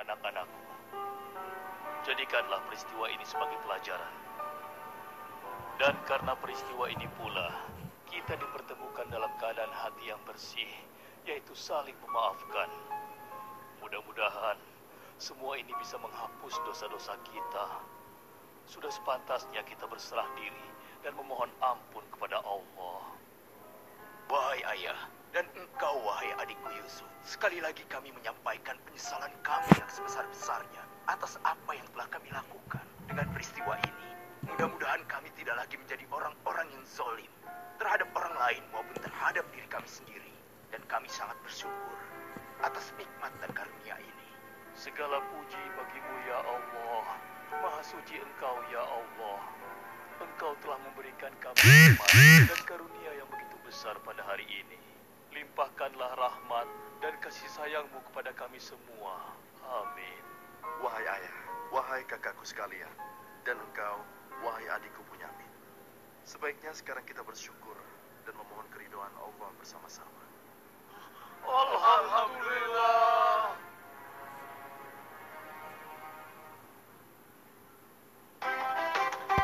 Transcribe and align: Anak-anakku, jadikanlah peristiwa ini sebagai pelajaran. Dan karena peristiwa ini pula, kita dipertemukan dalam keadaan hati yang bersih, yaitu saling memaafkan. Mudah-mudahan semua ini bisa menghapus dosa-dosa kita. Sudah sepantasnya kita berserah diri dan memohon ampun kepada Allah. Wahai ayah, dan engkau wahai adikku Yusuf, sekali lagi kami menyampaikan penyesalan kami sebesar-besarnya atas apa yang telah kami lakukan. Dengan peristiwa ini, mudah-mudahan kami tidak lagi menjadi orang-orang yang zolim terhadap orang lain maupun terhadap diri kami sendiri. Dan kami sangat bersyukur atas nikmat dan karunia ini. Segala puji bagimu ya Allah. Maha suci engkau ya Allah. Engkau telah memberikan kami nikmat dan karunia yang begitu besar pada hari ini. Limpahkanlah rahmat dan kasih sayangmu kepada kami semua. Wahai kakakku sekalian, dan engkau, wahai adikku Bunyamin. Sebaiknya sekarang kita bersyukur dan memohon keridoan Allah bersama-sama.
Anak-anakku, 0.00 0.64
jadikanlah 2.08 2.64
peristiwa 2.64 3.04
ini 3.12 3.20
sebagai 3.20 3.60
pelajaran. 3.60 4.14
Dan 5.76 5.92
karena 6.08 6.32
peristiwa 6.40 6.88
ini 6.88 7.04
pula, 7.20 7.52
kita 8.08 8.32
dipertemukan 8.40 9.12
dalam 9.12 9.28
keadaan 9.36 9.68
hati 9.68 10.08
yang 10.08 10.16
bersih, 10.24 10.72
yaitu 11.28 11.52
saling 11.52 11.92
memaafkan. 12.00 12.72
Mudah-mudahan 13.84 14.56
semua 15.20 15.60
ini 15.60 15.76
bisa 15.76 16.00
menghapus 16.00 16.56
dosa-dosa 16.64 17.20
kita. 17.28 17.68
Sudah 18.64 18.88
sepantasnya 18.88 19.60
kita 19.68 19.84
berserah 19.84 20.32
diri 20.32 20.68
dan 21.04 21.12
memohon 21.12 21.52
ampun 21.60 22.08
kepada 22.08 22.40
Allah. 22.40 23.04
Wahai 24.32 24.64
ayah, 24.80 24.96
dan 25.30 25.46
engkau 25.54 25.94
wahai 26.02 26.34
adikku 26.42 26.70
Yusuf, 26.82 27.06
sekali 27.22 27.62
lagi 27.62 27.86
kami 27.86 28.10
menyampaikan 28.10 28.74
penyesalan 28.82 29.30
kami 29.46 29.69
sebesar-besarnya 30.00 30.82
atas 31.12 31.36
apa 31.44 31.76
yang 31.76 31.84
telah 31.92 32.08
kami 32.08 32.32
lakukan. 32.32 32.84
Dengan 33.04 33.28
peristiwa 33.36 33.76
ini, 33.84 34.08
mudah-mudahan 34.48 35.04
kami 35.04 35.28
tidak 35.36 35.60
lagi 35.60 35.76
menjadi 35.76 36.08
orang-orang 36.08 36.72
yang 36.72 36.84
zolim 36.88 37.28
terhadap 37.76 38.08
orang 38.16 38.32
lain 38.40 38.62
maupun 38.72 38.96
terhadap 38.96 39.44
diri 39.52 39.68
kami 39.68 39.84
sendiri. 39.84 40.32
Dan 40.72 40.80
kami 40.88 41.10
sangat 41.12 41.36
bersyukur 41.44 41.98
atas 42.64 42.96
nikmat 42.96 43.28
dan 43.44 43.50
karunia 43.52 44.00
ini. 44.00 44.28
Segala 44.72 45.20
puji 45.20 45.62
bagimu 45.76 46.16
ya 46.24 46.38
Allah. 46.48 47.04
Maha 47.50 47.82
suci 47.84 48.16
engkau 48.16 48.56
ya 48.72 48.80
Allah. 48.80 49.40
Engkau 50.22 50.54
telah 50.64 50.78
memberikan 50.80 51.34
kami 51.44 51.60
nikmat 51.60 52.08
dan 52.48 52.60
karunia 52.64 53.12
yang 53.20 53.28
begitu 53.28 53.56
besar 53.66 53.98
pada 54.06 54.22
hari 54.24 54.46
ini. 54.48 54.78
Limpahkanlah 55.34 56.14
rahmat 56.14 56.66
dan 57.02 57.12
kasih 57.18 57.50
sayangmu 57.52 57.98
kepada 58.08 58.30
kami 58.38 58.62
semua. 58.62 59.34
Wahai 62.00 62.16
kakakku 62.16 62.48
sekalian, 62.48 62.88
dan 63.44 63.60
engkau, 63.60 64.00
wahai 64.40 64.64
adikku 64.72 65.04
Bunyamin. 65.04 65.52
Sebaiknya 66.24 66.72
sekarang 66.72 67.04
kita 67.04 67.20
bersyukur 67.20 67.76
dan 68.24 68.32
memohon 68.40 68.64
keridoan 68.72 69.12
Allah 69.20 69.52
bersama-sama. 69.60 70.19